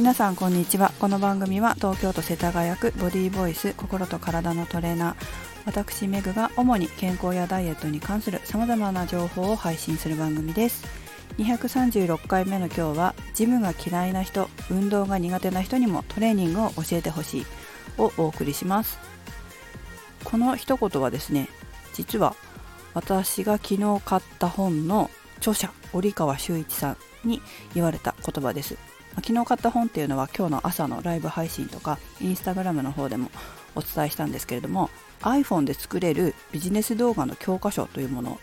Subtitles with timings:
[0.00, 0.94] 皆さんこんにちは。
[0.98, 5.14] この番組は東京都世田谷区ボディーボイス心と体のトレーナー。
[5.66, 10.86] 私メグが主に健康やダイエットに関するさまざまな情報を配信する番組です。
[11.36, 17.46] 236回目の今日はジムが嫌いな人運動が苦手な人にもトレーニングを教えてほしい
[17.98, 18.98] をお送りします。
[20.24, 21.50] この一言はですね
[21.92, 22.34] 実は
[22.94, 25.10] 私が昨日買った本の
[25.40, 26.96] 著者折川修一さん
[27.28, 27.42] に
[27.74, 28.78] 言われた言葉です。
[29.16, 33.30] 昨日買った本っていうのは今日の朝のライブ配信とかインスタグラムの方でも
[33.74, 38.40] お伝えしたんですけれども iPhone で作れるビジネス動画の教科書というもの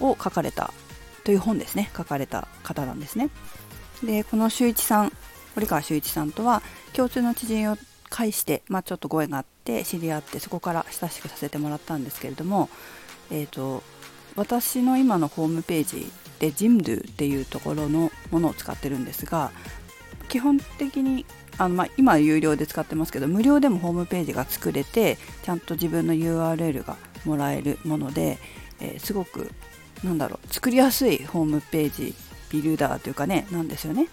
[0.00, 0.72] を書かれた
[1.24, 1.90] という本ですね。
[1.96, 3.30] 書かれた方なんですね。
[4.02, 5.12] でこの修一さん
[5.54, 12.68] 堀川修一さんとは共通の知人を介して、まあ、ちょっとご縁があって知り合ってそこから親しくさせてもらったんですけれども、
[13.30, 13.82] えーと、
[14.36, 19.52] 私の今のホームページでジムドゥっていうところのものを使ってるんですが
[20.30, 21.26] 基本的に
[21.58, 28.38] あの、まあ、今有料で使ってますけど無料でもホームページが作れてちゃんと自分の URL がもらえるもので、
[28.80, 29.50] えー、すごく
[30.02, 32.14] なんだろう作りやすいホームページ
[32.50, 34.08] ビルダーというかねなんですよね。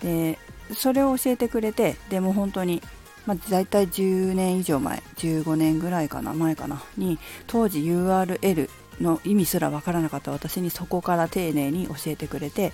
[0.00, 0.38] で
[0.74, 2.82] それを教えてくれてでも本当に、
[3.26, 8.68] まあ、大体10年以上前15年ぐらいかな前かなに当時 URL
[9.00, 12.72] の意味すらわからなかった私にそこから丁寧に教えてくれて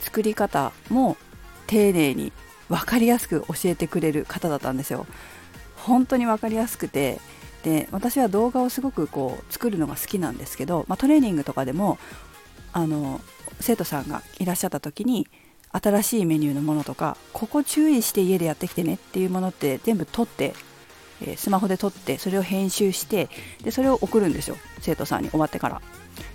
[0.00, 1.16] 作り方も
[1.66, 2.32] 丁寧に
[2.68, 5.06] 分かりやすく教えてくれる方だったんですよ。
[5.76, 7.20] 本当に分かりやすくて
[7.62, 11.98] で私は動画をすごくこう作るのが好きなんですけど、まあ、トレーニングとかでも
[12.72, 13.20] あの
[13.60, 15.28] 生徒さんがいらっしゃった時に
[15.72, 20.54] 新しいメニューのものとかここ注意して家でやってきてねっていうものって全部撮って、
[21.36, 23.28] スマホで撮ってそれを編集して
[23.62, 25.82] でそれを送るんですよ生徒さんに終わってから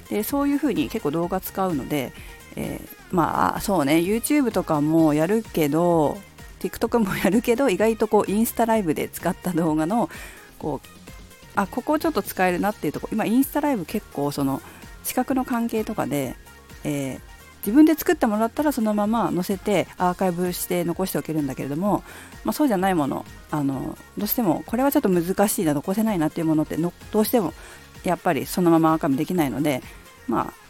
[0.09, 2.11] でそういうふうに結構動画使うので
[2.55, 6.17] えー、まあそうね YouTube とかもやるけど
[6.59, 10.09] TikTok もやるけど意外とこうインスタライブで使った動画の
[10.57, 10.87] こう
[11.55, 14.61] あここをちょっと使えるなっていうとこ今インスタライブ結構その
[15.03, 16.35] 視覚の関係とかで、
[16.83, 17.21] えー、
[17.59, 22.03] 自分で作ってもらったらそのまま載せてアーカイブして残しておけるんだけれども、
[22.43, 27.53] まあ、そうじゃないものあのどうしてもこれはちょっと難しいな残せないなっていうものってのどうしても
[28.03, 29.81] やっぱりそのままアーカイブできないので
[30.27, 30.69] まあ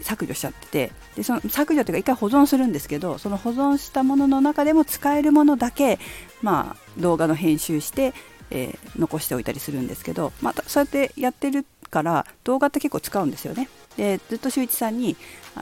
[0.00, 5.98] 削除しちゃっててでその削除というか一回保存するんですけどその保存したものの中でも使えるものだけ、
[6.40, 8.14] まあ、動画の編集して、
[8.50, 13.68] えー、残しておいたりするんですけど、またそうやってやってるから動画って結構使うんですよね。
[13.96, 15.16] でずっと周一さんに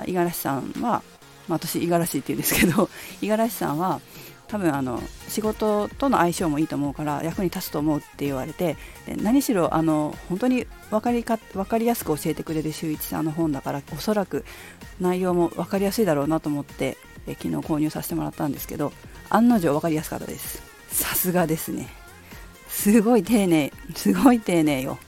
[0.06, 1.02] 五十嵐さんは、まあ、
[1.48, 2.88] 私五十嵐って言うんですけど
[3.20, 4.00] 五十嵐さんは
[4.48, 8.76] 多分あの仕事との相性もいいと思うから役に立つと思うって言われて
[9.06, 14.44] 何しろあの本当に分かりか分かりやすく教えてくれる周一さんの本だからおそらく
[15.00, 16.98] 内容も分かりやすいだろうなと思って
[17.28, 18.92] え昨日購入させてもらったんですけど
[19.28, 20.62] 案の定分かりやすかったです。
[20.90, 21.88] さすがですね。
[22.68, 24.98] すごい丁寧すごい丁寧よ。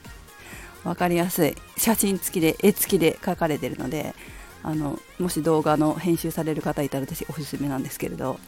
[0.85, 1.55] 分かりやすい。
[1.77, 4.15] 写真付きで絵付きで書かれてるので
[4.63, 8.39] あのもし動画の編集される方いたら私おすすめなんですけれど。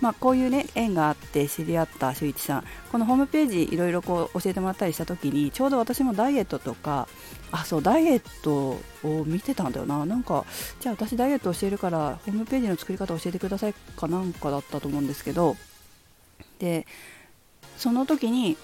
[0.00, 2.64] まあ、こういうね縁があって知り合った周一さん。
[2.92, 7.08] このホームページいろいろこう教えてもらったりした時にちょうど私もダイエットとか
[7.50, 10.06] あそうダイエットを見てたんだよな。
[10.06, 10.44] なんか
[10.80, 15.56] じゃあ私ダイエット教えるからホームページの作り方教えてくださいかなんかだったと思うんですけど。
[16.60, 16.86] で
[17.76, 18.56] その時に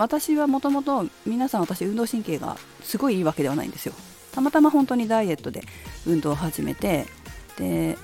[0.00, 3.92] 私はもともと皆さん私運動神経がすごいいいわけではないんですよ。
[4.32, 5.62] たまたま本当にダイエットで
[6.06, 7.06] 運動を始めて
[7.58, 7.98] で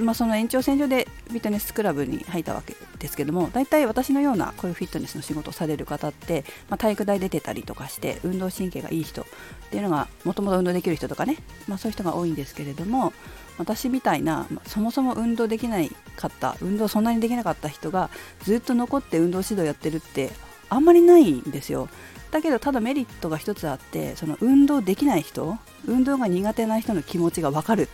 [0.00, 9.24] まあ、その延長線上でフィットネスクラブに入ったわけですけども大体私のようなこういうフィットネスの仕事をされる方って、まあ、体育大出てたりとかして運動神経がいい人っ
[9.70, 13.14] ていうのがもともと運動できる人とかね、まあ、そういう人が多いんですけれども
[13.56, 18.10] 私みたいな、まあ、そもそも運動できないかった運動そんなにできなかった人が
[18.42, 20.30] ずっと残って運動指導やってるって
[20.68, 21.88] あんまりないんですよ。
[22.30, 25.56] だけどただメリットが一つあってその運動できない人
[25.86, 27.88] 運動が苦手な人の気持ちが分かる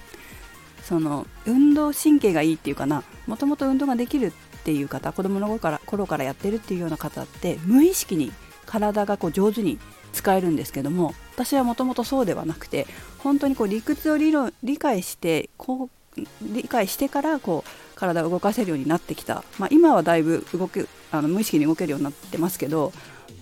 [0.83, 4.33] その運動神経がいいっていうかなもともと運動ができるっ
[4.65, 8.33] ていう方子供の頃から頃からやってるっていうような方って無意識に
[8.67, 9.79] 体がこう上手に
[10.13, 12.87] 使えるんですけども私はもともとそうではなくて
[13.19, 22.93] 本当にこう理屈を理論理解してこう理解してからこう体を動かせるようになってきた、まあ、今はだいぶ動くあの無意識に動けるようになってますけど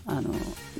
[0.07, 0.35] あの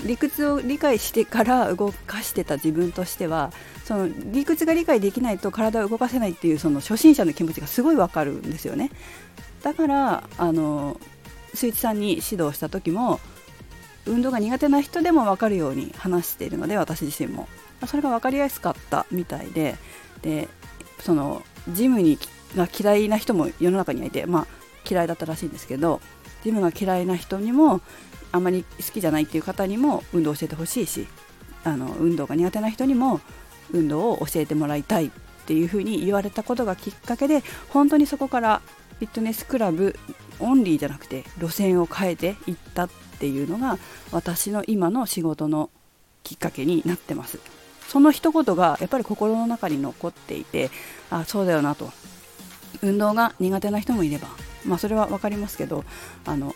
[0.05, 3.53] 理屈を理解してから動かしてた自分としては
[3.85, 8.91] その理屈が理解できないと体を動かせないっていうその初心者の気持ちがすごいわかるんですよね。
[9.63, 10.99] だからあの
[11.55, 13.21] スイッチさんに指導した時も
[14.07, 17.49] 運動が苦手な人でも分かるように話しているので私自身も。
[17.87, 19.77] それが分かりやすかったみたいで
[20.23, 20.49] で
[21.01, 22.19] そのジムに
[22.57, 24.47] が嫌いな人も世の中にはいてまあ
[24.89, 26.01] 嫌いだったらしいんですけど
[26.45, 27.81] ジムが嫌いな人にも
[28.33, 31.07] あまり好きじゃないっていう方にも運動を教えてほしいし
[31.65, 33.21] あの運動が苦手な人にも
[33.73, 35.11] 運動を教えてもらいたいっ
[35.47, 38.63] ていうふうに言われたことがきっかけで本当にそこから
[38.99, 39.97] フィットネスクラブ
[40.39, 43.79] オンリーじゃなくて路線を変えていったっていうのが
[44.13, 45.71] 私の今の仕事の
[46.23, 47.39] きっかけになってます。
[47.89, 50.71] その一言がやっぱり心の中に残っていて
[51.11, 51.91] あそうだよなと。
[52.83, 54.29] 運動が苦手な人もいれば
[54.65, 55.85] まあそれは分かりますけど
[56.25, 56.55] あの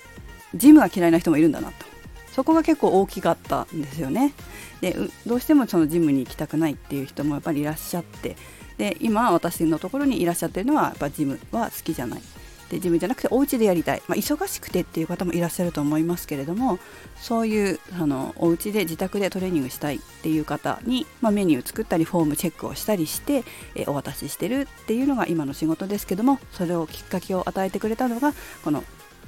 [0.55, 1.95] ジムが嫌いな人もいるんだなと。
[2.35, 4.33] そこが結構大きかったんですよね。
[4.81, 8.37] でどうしてもそのジムに行きたくないっていう人もやっぱりいらっしゃって
[8.77, 12.23] で今私のところにいらっしゃってるのはやっぱジムは好きじゃない。
[12.71, 16.79] でジムじゃなくてお家でやりたい、まあ、忙しくてっていう方もいらっしゃると思いますけれども
[17.17, 23.45] そういうあのお家で自宅でトレーニングしたいっていう方に、まあ、メニュー作ったりフォームチェックをしたりして、
[23.75, 28.33] えお渡ししてるっていうのが今の仕事ですけどもそれをきっかけを与えてくれたのが
[28.65, 28.83] この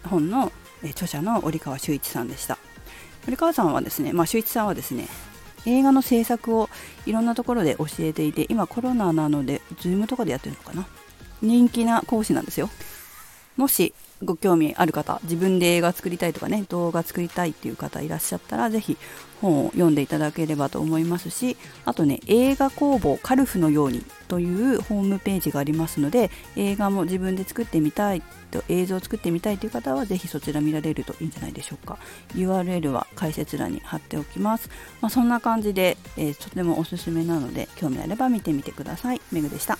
[0.04, 2.58] 本の著者の折川修一さんでした。
[3.26, 5.08] 折川さんはですね、まあ、修一さんはですね
[5.64, 6.68] 映画の制作を
[7.06, 10.86] いろんなところで教えていて今コロナなので Zoom とかでやってるのかな？
[11.42, 12.70] 人気な講師なんですよ。
[13.56, 13.94] もし
[14.24, 18.96] ご興味ある方自分で映画作りたいとかね動画作りたいっていう方いらっしゃったら是非
[19.42, 31.98] 本を読んでいただければと思いますしあとね映画工房カルフのようにというホームページがありますので映画も自分で作ってみたいと映像を作ってみたいという方は是非そちら見られるといいんじゃないでしょうか。
[32.34, 34.70] URL は解説欄に貼っておきます、
[35.00, 39.20] まあ、そんな感じで、えー、とてもおすすめなので興味あれば見てみてください。
[39.30, 39.78] めぐでした。